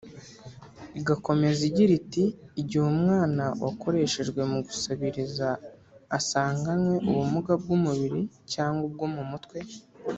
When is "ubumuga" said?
7.09-7.51